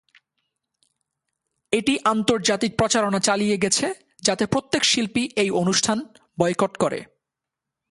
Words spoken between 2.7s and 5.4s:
প্রচারণা চালিয়ে গেছে যাতে প্রত্যেক শিল্পী